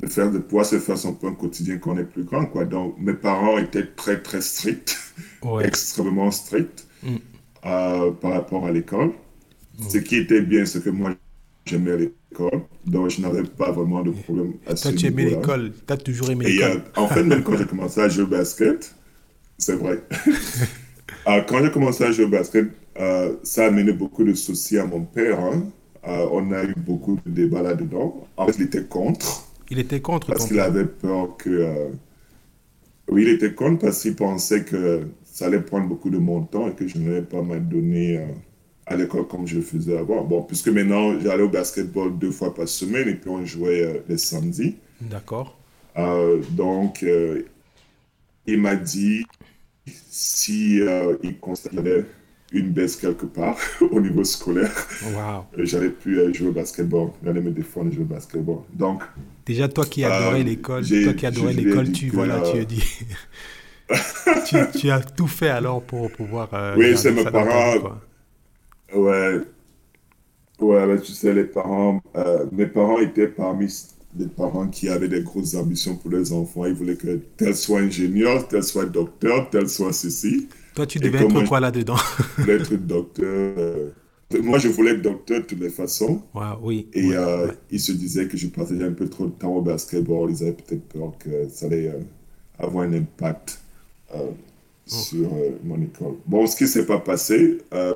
de 0.00 0.06
faire, 0.08 0.30
de 0.30 0.38
pouvoir 0.38 0.66
se 0.66 0.78
faire 0.78 0.98
son 0.98 1.14
pain 1.14 1.34
quotidien 1.34 1.78
quand 1.78 1.92
on 1.94 1.98
est 1.98 2.04
plus 2.04 2.24
grand, 2.24 2.46
quoi. 2.46 2.64
Donc, 2.64 2.96
mes 2.98 3.14
parents 3.14 3.58
étaient 3.58 3.86
très, 3.86 4.22
très 4.22 4.40
stricts, 4.40 4.96
Ouais. 5.42 5.66
extrêmement 5.68 6.30
stricts 6.30 6.84
Mm. 7.02 7.18
Euh, 7.66 8.10
par 8.12 8.32
rapport 8.32 8.66
à 8.66 8.72
l'école. 8.72 9.12
Ce 9.88 9.98
qui 9.98 10.16
était 10.16 10.40
bien, 10.42 10.64
c'est 10.66 10.82
que 10.82 10.90
moi, 10.90 11.14
j'aimais 11.66 11.96
l'école, 11.96 12.62
donc 12.86 13.10
je 13.10 13.20
n'avais 13.20 13.44
pas 13.44 13.70
vraiment 13.70 14.02
de 14.02 14.10
problème 14.10 14.54
à 14.66 14.74
ce 14.76 14.88
Toi, 14.88 14.92
tu 14.92 15.06
aimais 15.06 15.24
l'école. 15.26 15.72
Tu 15.86 15.92
as 15.92 15.96
toujours 15.96 16.30
aimé 16.30 16.46
Et 16.48 16.62
euh, 16.64 16.74
l'école. 16.74 16.82
en 16.96 17.08
fait, 17.08 17.22
même 17.24 17.42
quand 17.42 17.56
j'ai 17.56 17.66
commencé 17.66 18.00
à 18.00 18.08
jouer 18.08 18.24
au 18.24 18.26
basket, 18.28 18.94
c'est 19.58 19.76
vrai. 19.76 20.02
Euh, 21.26 21.42
quand 21.46 21.62
j'ai 21.62 21.70
commencé 21.70 22.04
à 22.04 22.12
jouer 22.12 22.24
au 22.24 22.28
basket, 22.28 22.66
ça 23.42 23.64
a 23.64 23.66
amené 23.68 23.92
beaucoup 23.92 24.24
de 24.24 24.32
soucis 24.34 24.78
à 24.78 24.86
mon 24.86 25.02
père. 25.04 25.38
hein. 25.40 25.64
On 26.04 26.52
a 26.52 26.64
eu 26.64 26.74
beaucoup 26.76 27.18
de 27.26 27.30
débats 27.30 27.62
là-dedans. 27.62 28.26
En 28.36 28.46
fait, 28.46 28.54
il 28.58 28.62
était 28.64 28.84
contre 28.84 29.46
Il 29.70 29.78
était 29.78 30.00
contre 30.00 30.28
parce 30.28 30.46
qu'il 30.46 30.58
avait 30.60 30.86
peur 30.86 31.36
que. 31.36 31.88
Oui, 33.10 33.22
il 33.22 33.28
était 33.28 33.52
contre 33.54 33.80
parce 33.86 34.00
qu'il 34.02 34.16
pensait 34.16 34.64
que 34.64 35.02
ça 35.38 35.46
allait 35.46 35.60
prendre 35.60 35.86
beaucoup 35.86 36.10
de 36.10 36.18
mon 36.18 36.42
temps 36.42 36.68
et 36.68 36.74
que 36.74 36.88
je 36.88 36.98
n'allais 36.98 37.22
pas 37.22 37.40
m'adonner 37.42 38.18
euh, 38.18 38.26
à 38.86 38.96
l'école 38.96 39.28
comme 39.28 39.46
je 39.46 39.54
le 39.54 39.62
faisais 39.62 39.96
avant. 39.96 40.24
Bon, 40.24 40.42
puisque 40.42 40.66
maintenant, 40.66 41.16
j'allais 41.20 41.44
au 41.44 41.48
basketball 41.48 42.18
deux 42.18 42.32
fois 42.32 42.52
par 42.52 42.66
semaine 42.66 43.06
et 43.06 43.14
puis 43.14 43.30
on 43.30 43.44
jouait 43.44 43.84
euh, 43.84 44.00
les 44.08 44.18
samedis. 44.18 44.74
D'accord. 45.00 45.56
Euh, 45.96 46.42
donc, 46.50 47.04
euh, 47.04 47.42
il 48.48 48.60
m'a 48.60 48.74
dit 48.74 49.26
si 50.10 50.80
euh, 50.80 51.16
il 51.22 51.38
constatait 51.38 52.04
une 52.50 52.70
baisse 52.70 52.96
quelque 52.96 53.26
part 53.26 53.58
au 53.92 54.00
niveau 54.00 54.24
scolaire, 54.24 54.72
euh, 55.06 55.40
j'allais 55.58 55.90
plus 55.90 56.34
jouer 56.34 56.48
au 56.48 56.52
basketball. 56.52 57.10
J'allais 57.24 57.40
me 57.40 57.52
défendre 57.52 57.92
et 57.92 57.94
jouer 57.94 58.02
au 58.02 58.06
basketball. 58.06 58.58
Donc, 58.72 59.04
Déjà, 59.46 59.68
toi 59.68 59.84
qui 59.86 60.02
adorais 60.02 60.42
l'école, 60.42 60.84
toi 60.84 61.12
qui 61.12 61.26
adorais 61.26 61.52
l'école, 61.52 61.92
tu, 61.92 62.08
que, 62.08 62.16
voilà, 62.16 62.40
tu 62.40 62.58
as 62.58 62.64
dit. 62.64 62.82
tu, 64.46 64.56
tu 64.78 64.90
as 64.90 65.00
tout 65.00 65.26
fait 65.26 65.48
alors 65.48 65.82
pour 65.82 66.10
pouvoir. 66.10 66.48
euh, 66.54 66.74
Oui, 66.76 66.96
c'est 66.96 67.12
mes 67.12 67.24
parents. 67.24 67.98
ouais, 68.94 69.40
ouais, 70.60 70.86
mais 70.86 71.00
tu 71.00 71.12
sais, 71.12 71.32
les 71.34 71.44
parents, 71.44 72.00
euh, 72.16 72.46
mes 72.52 72.66
parents 72.66 72.98
étaient 72.98 73.28
parmi 73.28 73.72
les 74.18 74.26
parents 74.26 74.68
qui 74.68 74.88
avaient 74.88 75.08
des 75.08 75.22
grosses 75.22 75.54
ambitions 75.54 75.96
pour 75.96 76.10
leurs 76.10 76.32
enfants. 76.32 76.64
Ils 76.66 76.74
voulaient 76.74 76.96
que 76.96 77.20
tel 77.36 77.54
soit 77.54 77.80
ingénieur, 77.80 78.48
tel 78.48 78.62
soit 78.64 78.86
docteur, 78.86 79.50
tel 79.50 79.68
soit 79.68 79.92
ceci. 79.92 80.48
Toi, 80.74 80.86
tu 80.86 81.00
devais 81.00 81.20
être 81.22 81.42
quoi 81.42 81.60
là-dedans? 81.60 81.96
Je 82.36 82.42
voulais 82.42 82.54
être 82.56 82.74
docteur. 82.74 83.26
euh, 83.58 83.90
Moi, 84.42 84.58
je 84.58 84.68
voulais 84.68 84.92
être 84.92 85.02
docteur 85.02 85.40
de 85.40 85.46
toutes 85.46 85.60
les 85.60 85.70
façons. 85.70 86.22
Waouh, 86.34 86.58
Oui. 86.62 86.88
Et 86.92 87.16
ouais, 87.16 87.16
euh, 87.16 87.46
ouais. 87.48 87.52
ils 87.70 87.80
se 87.80 87.92
disaient 87.92 88.28
que 88.28 88.36
je 88.36 88.46
partageais 88.48 88.84
un 88.84 88.92
peu 88.92 89.08
trop 89.08 89.26
de 89.26 89.32
temps 89.32 89.54
au 89.56 89.62
basketball. 89.62 90.30
Ils 90.30 90.42
avaient 90.42 90.52
peut-être 90.52 90.88
peur 90.88 91.12
que 91.18 91.48
ça 91.48 91.66
allait 91.66 91.92
avoir 92.58 92.84
un 92.84 92.92
impact 92.94 93.60
euh, 94.14 94.30
sur 94.86 95.32
euh, 95.34 95.58
mon 95.64 95.80
école. 95.82 96.14
Bon, 96.24 96.46
ce 96.46 96.56
qui 96.56 96.64
ne 96.64 96.68
s'est 96.68 96.86
pas 96.86 96.98
passé, 96.98 97.58
euh, 97.74 97.94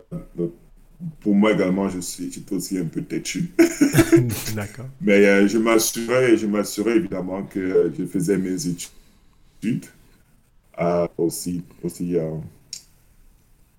pour 1.21 1.35
moi 1.35 1.53
également, 1.53 1.89
je 1.89 2.01
suis 2.01 2.31
j'étais 2.31 2.55
aussi 2.55 2.77
un 2.77 2.85
peu 2.85 3.03
têtu. 3.03 3.51
D'accord. 4.55 4.87
Mais 5.01 5.49
je 5.49 5.57
m'assurais, 5.57 6.37
je 6.37 6.47
m'assurais 6.47 6.97
évidemment 6.97 7.45
que 7.45 7.91
je 7.99 8.05
faisais 8.05 8.37
mes 8.37 8.67
études 8.67 9.87
aussi, 11.17 11.63
aussi, 11.83 12.17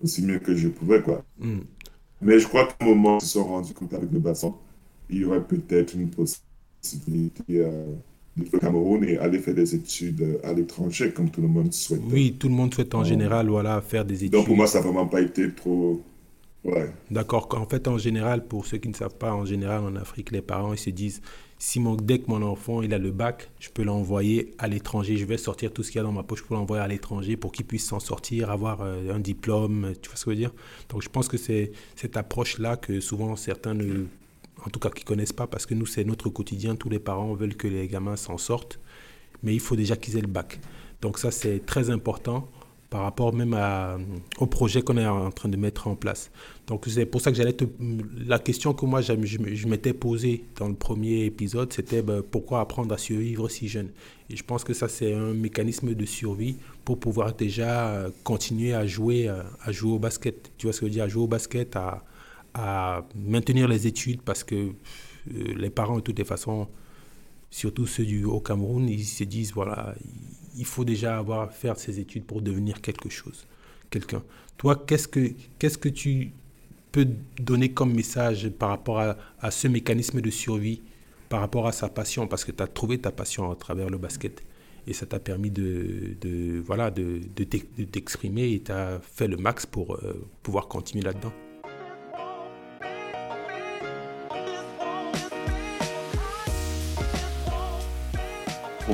aussi 0.02 0.22
mieux 0.22 0.40
que 0.40 0.56
je 0.56 0.68
pouvais, 0.68 1.00
quoi. 1.00 1.24
Hmm. 1.38 1.60
Mais 2.20 2.40
je 2.40 2.48
crois 2.48 2.66
qu'à 2.66 2.84
un 2.84 2.86
moment, 2.86 3.18
ils 3.18 3.26
se 3.26 3.34
sont 3.34 3.44
rendus 3.44 3.74
compte 3.74 3.94
avec 3.94 4.10
le 4.10 4.18
bassin, 4.18 4.54
il 5.08 5.18
y 5.18 5.24
aurait 5.24 5.44
peut-être 5.44 5.94
une 5.94 6.10
possibilité 6.10 7.64
au 8.52 8.58
Cameroun 8.58 9.04
et 9.04 9.16
aller 9.18 9.38
faire 9.38 9.54
des 9.54 9.74
études 9.74 10.40
à 10.42 10.52
l'étranger, 10.52 11.12
comme 11.12 11.30
tout 11.30 11.40
le 11.40 11.48
monde 11.48 11.72
souhaite. 11.72 12.00
Oui, 12.10 12.36
tout 12.38 12.48
le 12.48 12.54
monde 12.54 12.74
souhaite 12.74 12.94
en 12.94 13.00
Oh. 13.00 13.04
général 13.04 13.48
voilà, 13.48 13.80
faire 13.80 14.04
des 14.04 14.16
études. 14.24 14.32
Donc 14.32 14.46
pour 14.46 14.56
moi, 14.56 14.66
ça 14.66 14.78
n'a 14.80 14.84
vraiment 14.86 15.06
pas 15.06 15.20
été 15.20 15.52
trop... 15.52 16.02
Ouais. 16.64 16.90
D'accord. 17.10 17.46
En 17.52 17.66
fait, 17.66 17.86
en 17.88 17.98
général, 17.98 18.46
pour 18.46 18.64
ceux 18.66 18.78
qui 18.78 18.88
ne 18.88 18.94
savent 18.94 19.16
pas, 19.18 19.34
en 19.34 19.44
général, 19.44 19.82
en 19.84 19.94
Afrique, 19.96 20.30
les 20.30 20.40
parents, 20.40 20.72
ils 20.72 20.78
se 20.78 20.88
disent, 20.88 21.20
si 21.58 21.78
mon, 21.78 21.94
dès 21.94 22.18
que 22.20 22.30
mon 22.30 22.40
enfant, 22.42 22.80
il 22.80 22.94
a 22.94 22.98
le 22.98 23.10
bac, 23.10 23.50
je 23.60 23.68
peux 23.68 23.82
l'envoyer 23.82 24.54
à 24.58 24.66
l'étranger. 24.66 25.18
Je 25.18 25.26
vais 25.26 25.36
sortir 25.36 25.72
tout 25.74 25.82
ce 25.82 25.90
qu'il 25.90 25.98
y 25.98 26.00
a 26.00 26.04
dans 26.04 26.12
ma 26.12 26.22
poche 26.22 26.42
pour 26.42 26.56
l'envoyer 26.56 26.82
à 26.82 26.88
l'étranger 26.88 27.36
pour 27.36 27.52
qu'il 27.52 27.66
puisse 27.66 27.84
s'en 27.86 28.00
sortir, 28.00 28.50
avoir 28.50 28.80
euh, 28.80 29.12
un 29.14 29.20
diplôme. 29.20 29.92
Tu 30.00 30.08
vois 30.08 30.16
ce 30.16 30.24
que 30.24 30.30
je 30.30 30.36
veux 30.36 30.40
dire? 30.40 30.54
Donc, 30.88 31.02
je 31.02 31.10
pense 31.10 31.28
que 31.28 31.36
c'est 31.36 31.72
cette 31.96 32.16
approche-là 32.16 32.76
que 32.78 32.98
souvent 33.00 33.36
certains 33.36 33.74
ne... 33.74 34.06
En 34.64 34.70
tout 34.70 34.80
cas, 34.80 34.90
qui 34.90 35.04
connaissent 35.04 35.32
pas, 35.32 35.46
parce 35.46 35.66
que 35.66 35.74
nous, 35.74 35.86
c'est 35.86 36.04
notre 36.04 36.28
quotidien. 36.28 36.76
Tous 36.76 36.88
les 36.88 36.98
parents 36.98 37.34
veulent 37.34 37.56
que 37.56 37.68
les 37.68 37.88
gamins 37.88 38.16
s'en 38.16 38.38
sortent, 38.38 38.78
mais 39.42 39.54
il 39.54 39.60
faut 39.60 39.76
déjà 39.76 39.96
qu'ils 39.96 40.16
aient 40.16 40.22
le 40.22 40.26
bac. 40.26 40.60
Donc 41.02 41.18
ça, 41.18 41.30
c'est 41.30 41.64
très 41.66 41.90
important 41.90 42.48
par 42.94 43.02
rapport 43.02 43.34
même 43.34 43.54
à, 43.54 43.98
au 44.38 44.46
projet 44.46 44.80
qu'on 44.80 44.96
est 44.96 45.06
en 45.06 45.32
train 45.32 45.48
de 45.48 45.56
mettre 45.56 45.88
en 45.88 45.96
place. 45.96 46.30
Donc 46.68 46.84
c'est 46.86 47.06
pour 47.06 47.20
ça 47.20 47.32
que 47.32 47.36
j'allais 47.36 47.52
te... 47.52 47.64
La 48.24 48.38
question 48.38 48.72
que 48.72 48.86
moi 48.86 49.00
je, 49.00 49.66
m'étais 49.66 49.92
posée 49.92 50.44
dans 50.54 50.68
le 50.68 50.74
premier 50.74 51.24
épisode, 51.24 51.72
c'était 51.72 52.02
ben, 52.02 52.22
pourquoi 52.22 52.60
apprendre 52.60 52.94
à 52.94 52.98
survivre 52.98 53.48
si 53.48 53.66
jeune? 53.66 53.88
Et 54.30 54.36
je 54.36 54.44
pense 54.44 54.62
que 54.62 54.72
ça 54.72 54.86
c'est 54.86 55.12
un 55.12 55.34
mécanisme 55.34 55.92
de 55.92 56.06
survie 56.06 56.56
pour 56.84 57.00
pouvoir 57.00 57.34
déjà 57.34 57.88
euh, 57.88 58.10
continuer 58.22 58.74
à 58.74 58.86
jouer, 58.86 59.28
euh, 59.28 59.42
à 59.64 59.72
jouer 59.72 59.90
au 59.90 59.98
basket. 59.98 60.52
Tu 60.56 60.66
vois 60.66 60.72
ce 60.72 60.78
que 60.78 60.86
je 60.86 60.90
veux 60.90 60.94
dire? 60.94 61.02
À 61.02 61.08
jouer 61.08 61.24
au 61.24 61.26
basket, 61.26 61.74
à, 61.74 62.04
à 62.54 63.06
maintenir 63.14 63.68
les 63.68 63.86
études 63.86 64.22
parce 64.22 64.44
que 64.44 64.54
euh, 64.54 64.72
les 65.56 65.70
parents 65.70 65.96
de 65.96 66.00
toutes 66.02 66.18
les 66.18 66.24
façons 66.24 66.68
surtout 67.50 67.86
ceux 67.86 68.04
du 68.04 68.24
au 68.24 68.40
Cameroun, 68.40 68.88
ils 68.88 69.04
se 69.04 69.24
disent 69.24 69.52
voilà, 69.52 69.94
il 70.56 70.64
faut 70.64 70.84
déjà 70.84 71.18
avoir 71.18 71.52
faire 71.52 71.78
ses 71.78 72.00
études 72.00 72.24
pour 72.24 72.42
devenir 72.42 72.80
quelque 72.80 73.08
chose, 73.08 73.46
quelqu'un. 73.90 74.22
Toi, 74.56 74.82
qu'est-ce 74.86 75.06
que 75.06 75.32
qu'est-ce 75.58 75.78
que 75.78 75.88
tu 75.88 76.32
peux 76.90 77.06
donner 77.40 77.70
comme 77.72 77.92
message 77.94 78.48
par 78.50 78.70
rapport 78.70 78.98
à, 79.00 79.16
à 79.40 79.50
ce 79.50 79.68
mécanisme 79.68 80.20
de 80.20 80.30
survie, 80.30 80.80
par 81.28 81.40
rapport 81.40 81.66
à 81.66 81.72
sa 81.72 81.88
passion, 81.88 82.26
parce 82.26 82.44
que 82.44 82.52
tu 82.52 82.62
as 82.62 82.66
trouvé 82.66 82.98
ta 82.98 83.10
passion 83.12 83.50
à 83.50 83.56
travers 83.56 83.88
le 83.88 83.98
basket 83.98 84.42
et 84.86 84.92
ça 84.92 85.06
t'a 85.06 85.18
permis 85.18 85.50
de, 85.50 86.16
de 86.20 86.60
voilà 86.60 86.90
de, 86.90 87.20
de 87.36 87.44
t'ex- 87.44 87.66
de 87.78 87.84
t'exprimer 87.84 88.52
et 88.52 88.60
tu 88.62 88.72
as 88.72 89.00
fait 89.00 89.28
le 89.28 89.36
max 89.36 89.64
pour 89.64 89.94
euh, 89.94 90.26
pouvoir 90.42 90.66
continuer 90.68 91.04
là-dedans. 91.04 91.32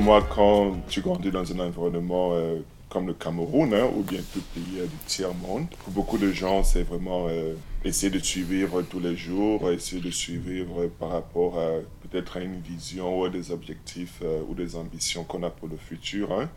Moi, 0.01 0.27
quand 0.33 0.77
tu 0.89 1.01
grandis 1.01 1.29
dans 1.29 1.51
un 1.51 1.59
environnement 1.59 2.31
euh, 2.33 2.57
comme 2.89 3.05
le 3.05 3.13
Cameroun, 3.13 3.71
hein, 3.71 3.87
ou 3.95 4.01
bien 4.01 4.19
tout 4.33 4.41
pays 4.51 4.79
euh, 4.79 4.87
du 4.87 4.95
tiers-monde, 5.05 5.67
pour 5.83 5.93
beaucoup 5.93 6.17
de 6.17 6.31
gens, 6.31 6.63
c'est 6.63 6.81
vraiment 6.81 7.27
euh, 7.29 7.53
essayer 7.85 8.09
de 8.09 8.17
suivre 8.17 8.81
tous 8.81 8.99
les 8.99 9.15
jours, 9.15 9.69
essayer 9.69 10.01
de 10.01 10.09
suivre 10.09 10.87
par 10.99 11.09
rapport 11.09 11.59
à 11.59 11.67
peut-être 12.01 12.37
à 12.37 12.39
une 12.39 12.59
vision 12.61 13.19
ou 13.19 13.25
à 13.25 13.29
des 13.29 13.51
objectifs 13.51 14.23
ou 14.49 14.55
des 14.55 14.75
ambitions 14.75 15.23
qu'on 15.23 15.43
a 15.43 15.51
pour 15.51 15.67
le 15.67 15.77
futur. 15.77 16.31
hein. 16.33 16.49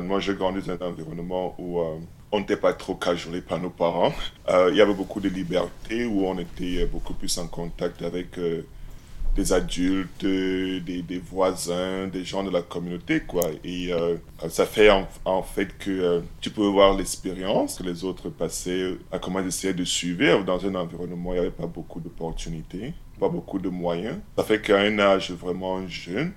Moi, 0.00 0.20
j'ai 0.20 0.34
grandi 0.34 0.60
dans 0.60 0.74
un 0.74 0.88
environnement 0.90 1.56
où 1.58 1.80
on 2.30 2.38
n'était 2.38 2.56
pas 2.56 2.72
trop 2.72 2.94
cajolé 2.94 3.40
par 3.40 3.60
nos 3.60 3.70
parents. 3.70 4.12
Il 4.48 4.76
y 4.76 4.80
avait 4.80 4.94
beaucoup 4.94 5.20
de 5.20 5.28
liberté, 5.28 6.06
où 6.06 6.24
on 6.24 6.38
était 6.38 6.86
beaucoup 6.86 7.14
plus 7.14 7.36
en 7.38 7.48
contact 7.48 8.02
avec 8.02 8.38
des 9.34 9.52
adultes, 9.52 10.24
euh, 10.24 10.80
des, 10.80 11.02
des 11.02 11.18
voisins, 11.18 12.06
des 12.06 12.24
gens 12.24 12.44
de 12.44 12.50
la 12.50 12.62
communauté, 12.62 13.20
quoi. 13.20 13.42
Et 13.64 13.92
euh, 13.92 14.16
ça 14.48 14.66
fait 14.66 14.90
en, 15.24 15.42
fait 15.42 15.76
que 15.78 15.90
euh, 15.90 16.20
tu 16.40 16.50
peux 16.50 16.66
voir 16.66 16.96
l'expérience 16.96 17.78
que 17.78 17.82
les 17.82 18.04
autres 18.04 18.28
passaient, 18.28 18.96
à 19.10 19.18
comment 19.18 19.40
ils 19.40 19.48
essayaient 19.48 19.74
de 19.74 19.84
suivre 19.84 20.44
dans 20.44 20.64
un 20.64 20.74
environnement 20.74 21.30
où 21.30 21.32
il 21.32 21.36
n'y 21.36 21.40
avait 21.40 21.50
pas 21.50 21.66
beaucoup 21.66 22.00
d'opportunités, 22.00 22.94
pas 23.18 23.28
beaucoup 23.28 23.58
de 23.58 23.68
moyens. 23.68 24.18
Ça 24.36 24.44
fait 24.44 24.60
qu'à 24.60 24.78
un 24.78 24.98
âge 24.98 25.32
vraiment 25.32 25.86
jeune, 25.88 26.32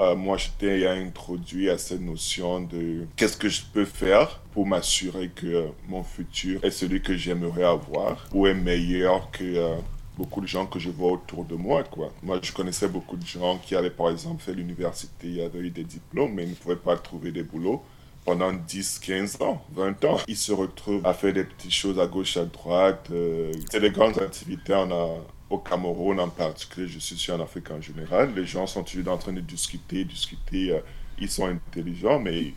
euh, 0.00 0.16
moi, 0.16 0.38
j'étais 0.38 0.86
introduit 0.86 1.68
à 1.68 1.76
cette 1.76 2.00
notion 2.00 2.60
de 2.60 3.06
qu'est-ce 3.16 3.36
que 3.36 3.50
je 3.50 3.62
peux 3.72 3.84
faire 3.84 4.40
pour 4.52 4.66
m'assurer 4.66 5.28
que 5.28 5.66
mon 5.88 6.02
futur 6.02 6.64
est 6.64 6.70
celui 6.70 7.02
que 7.02 7.16
j'aimerais 7.16 7.64
avoir 7.64 8.26
ou 8.32 8.46
est 8.46 8.54
meilleur 8.54 9.30
que 9.30 9.44
euh, 9.44 9.76
beaucoup 10.20 10.42
de 10.42 10.46
gens 10.46 10.66
que 10.66 10.78
je 10.78 10.90
vois 10.90 11.12
autour 11.12 11.46
de 11.46 11.54
moi. 11.54 11.82
Quoi. 11.82 12.12
Moi, 12.22 12.38
je 12.42 12.52
connaissais 12.52 12.88
beaucoup 12.88 13.16
de 13.16 13.26
gens 13.26 13.56
qui 13.56 13.74
avaient, 13.74 13.96
par 14.00 14.10
exemple, 14.10 14.42
fait 14.42 14.52
l'université, 14.52 15.42
avaient 15.42 15.60
eu 15.60 15.70
des 15.70 15.84
diplômes, 15.84 16.34
mais 16.34 16.44
ils 16.44 16.50
ne 16.50 16.54
pouvaient 16.54 16.76
pas 16.76 16.96
trouver 16.98 17.32
des 17.32 17.42
boulots 17.42 17.82
pendant 18.26 18.52
10, 18.52 18.98
15 18.98 19.40
ans, 19.40 19.64
20 19.72 20.04
ans. 20.04 20.18
Ils 20.28 20.36
se 20.36 20.52
retrouvent 20.52 21.06
à 21.06 21.14
faire 21.14 21.32
des 21.32 21.44
petites 21.44 21.72
choses 21.72 21.98
à 21.98 22.06
gauche, 22.06 22.36
à 22.36 22.44
droite. 22.44 23.08
Euh, 23.10 23.50
c'est 23.70 23.80
des 23.80 23.90
grandes 23.90 24.18
activités. 24.18 24.74
On 24.74 25.22
au 25.48 25.58
Cameroun 25.58 26.20
en 26.20 26.28
particulier, 26.28 26.86
je 26.86 27.00
suis 27.00 27.16
sûr 27.16 27.34
en 27.34 27.40
en 27.40 27.80
général, 27.80 28.32
les 28.36 28.46
gens 28.46 28.68
sont 28.68 28.84
toujours 28.84 29.12
en 29.12 29.18
train 29.18 29.32
de 29.32 29.40
discuter, 29.40 30.04
discuter. 30.04 30.72
Euh, 30.72 30.80
ils 31.18 31.30
sont 31.30 31.46
intelligents, 31.46 32.20
mais 32.20 32.52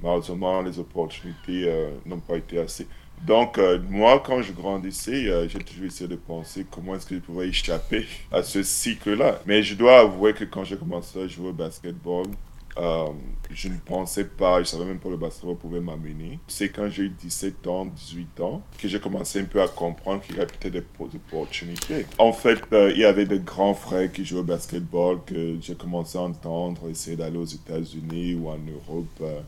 malheureusement, 0.00 0.62
les 0.62 0.78
opportunités 0.78 1.64
euh, 1.66 1.90
n'ont 2.04 2.20
pas 2.20 2.36
été 2.36 2.60
assez. 2.60 2.86
Donc, 3.24 3.58
euh, 3.58 3.78
moi, 3.88 4.22
quand 4.24 4.42
je 4.42 4.52
grandissais, 4.52 5.48
j'ai 5.48 5.58
toujours 5.58 5.86
essayé 5.86 6.08
de 6.08 6.16
penser 6.16 6.66
comment 6.70 6.94
est-ce 6.94 7.06
que 7.06 7.14
je 7.14 7.20
pouvais 7.20 7.48
échapper 7.48 8.06
à 8.30 8.42
ce 8.42 8.62
cycle-là. 8.62 9.40
Mais 9.46 9.62
je 9.62 9.74
dois 9.74 10.00
avouer 10.00 10.32
que 10.32 10.44
quand 10.44 10.64
j'ai 10.64 10.76
commencé 10.76 11.22
à 11.22 11.26
jouer 11.26 11.48
au 11.48 11.52
basketball, 11.52 12.26
euh, 12.78 13.06
je 13.50 13.68
ne 13.68 13.78
pensais 13.78 14.24
pas, 14.24 14.62
je 14.62 14.68
savais 14.68 14.84
même 14.84 14.98
pas 14.98 15.08
le 15.08 15.16
basketball 15.16 15.56
pouvait 15.56 15.80
m'amener. 15.80 16.38
C'est 16.46 16.68
quand 16.68 16.88
j'ai 16.90 17.04
eu 17.04 17.08
17 17.08 17.66
ans, 17.66 17.86
18 17.86 18.40
ans, 18.40 18.62
que 18.78 18.86
j'ai 18.86 19.00
commencé 19.00 19.40
un 19.40 19.44
peu 19.44 19.62
à 19.62 19.68
comprendre 19.68 20.20
qu'il 20.22 20.36
y 20.36 20.40
avait 20.40 20.46
peut-être 20.46 20.72
des 20.72 21.16
opportunités. 21.16 22.04
En 22.18 22.32
fait, 22.32 22.60
euh, 22.72 22.92
il 22.94 23.00
y 23.00 23.04
avait 23.04 23.24
des 23.24 23.38
grands 23.38 23.74
frères 23.74 24.12
qui 24.12 24.24
jouaient 24.24 24.40
au 24.40 24.44
basketball 24.44 25.20
que 25.24 25.56
j'ai 25.60 25.74
commencé 25.74 26.18
à 26.18 26.22
entendre, 26.22 26.90
essayer 26.90 27.16
d'aller 27.16 27.38
aux 27.38 27.44
États-Unis 27.44 28.34
ou 28.34 28.48
en 28.48 28.58
Europe. 28.58 29.06
Euh. 29.22 29.40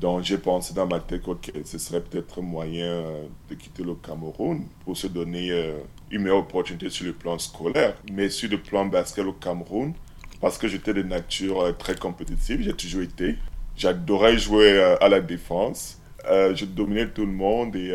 Donc 0.00 0.22
j'ai 0.22 0.38
pensé 0.38 0.72
dans 0.72 0.86
ma 0.86 0.98
tête 1.00 1.22
que 1.22 1.52
ce 1.64 1.78
serait 1.78 2.00
peut-être 2.00 2.40
moyen 2.40 3.04
de 3.48 3.54
quitter 3.54 3.82
le 3.82 3.94
Cameroun 3.94 4.62
pour 4.84 4.96
se 4.96 5.06
donner 5.06 5.74
une 6.10 6.22
meilleure 6.22 6.38
opportunité 6.38 6.90
sur 6.90 7.06
le 7.06 7.12
plan 7.12 7.38
scolaire. 7.38 7.94
Mais 8.12 8.28
sur 8.28 8.50
le 8.50 8.58
plan 8.58 8.86
basket 8.86 9.24
au 9.24 9.32
Cameroun, 9.32 9.94
parce 10.40 10.58
que 10.58 10.68
j'étais 10.68 10.94
de 10.94 11.02
nature 11.02 11.60
euh, 11.60 11.72
très 11.72 11.94
compétitive, 11.94 12.62
j'ai 12.62 12.72
toujours 12.72 13.02
été. 13.02 13.36
J'adorais 13.76 14.38
jouer 14.38 14.72
euh, 14.72 14.96
à 15.00 15.08
la 15.08 15.20
défense. 15.20 16.00
Euh, 16.28 16.54
je 16.54 16.64
dominais 16.64 17.08
tout 17.08 17.24
le 17.24 17.32
monde 17.32 17.76
et 17.76 17.94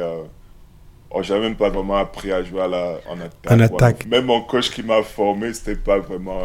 oh, 1.12 1.22
j'avais 1.22 1.42
même 1.42 1.56
pas 1.56 1.70
vraiment 1.70 1.98
appris 1.98 2.32
à 2.32 2.44
jouer 2.44 2.62
à 2.62 2.68
la, 2.68 3.00
en 3.10 3.20
attaque. 3.20 3.52
En 3.52 3.60
attaque. 3.60 4.06
Même 4.08 4.26
mon 4.26 4.42
coach 4.42 4.72
qui 4.72 4.82
m'a 4.82 5.04
formé, 5.04 5.54
c'était 5.54 5.76
pas 5.76 6.00
vraiment 6.00 6.42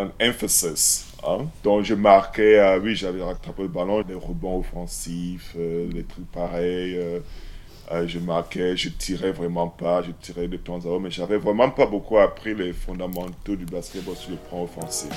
un 0.00 0.28
emphasis. 0.28 1.06
Hein. 1.26 1.46
Donc 1.62 1.84
je 1.84 1.94
marquais, 1.94 2.78
oui, 2.82 2.94
j'avais 2.96 3.22
rattrapé 3.22 3.62
le 3.62 3.68
ballon, 3.68 4.02
des 4.02 4.14
rebonds 4.14 4.58
offensifs, 4.58 5.54
des 5.56 6.04
trucs 6.04 6.30
pareils. 6.30 7.20
Euh, 7.92 8.06
je 8.06 8.20
marquais, 8.20 8.76
je 8.76 8.88
tirais 8.88 9.32
vraiment 9.32 9.66
pas, 9.66 10.02
je 10.02 10.12
tirais 10.12 10.46
de 10.46 10.56
temps 10.56 10.78
à 10.78 10.86
autre, 10.86 11.00
mais 11.00 11.10
j'avais 11.10 11.38
vraiment 11.38 11.70
pas 11.70 11.86
beaucoup 11.86 12.18
appris 12.18 12.54
les 12.54 12.72
fondamentaux 12.72 13.56
du 13.56 13.64
basketball 13.64 14.14
sur 14.14 14.30
le 14.30 14.36
plan 14.36 14.62
offensif. 14.62 15.10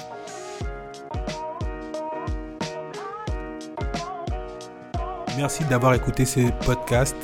Merci 5.37 5.63
d'avoir 5.65 5.93
écouté 5.93 6.25
ce 6.25 6.39
podcast 6.65 7.15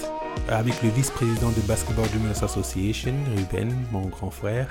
avec 0.49 0.83
le 0.83 0.89
vice-président 0.89 1.49
de 1.49 1.61
Basketball 1.61 2.07
Dreamers 2.09 2.43
Association, 2.43 3.13
Ruben, 3.35 3.73
mon 3.91 4.05
grand 4.05 4.31
frère, 4.31 4.67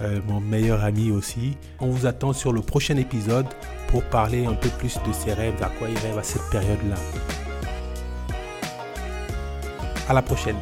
euh, 0.00 0.20
mon 0.26 0.40
meilleur 0.40 0.84
ami 0.84 1.10
aussi. 1.10 1.56
On 1.80 1.88
vous 1.88 2.06
attend 2.06 2.32
sur 2.32 2.52
le 2.52 2.60
prochain 2.60 2.96
épisode 2.96 3.46
pour 3.88 4.02
parler 4.04 4.46
un 4.46 4.54
peu 4.54 4.68
plus 4.68 4.98
de 5.06 5.12
ses 5.12 5.32
rêves, 5.32 5.62
à 5.62 5.70
quoi 5.78 5.88
il 5.88 5.98
rêve 5.98 6.18
à 6.18 6.22
cette 6.22 6.48
période-là. 6.50 6.96
À 10.08 10.14
la 10.14 10.22
prochaine. 10.22 10.56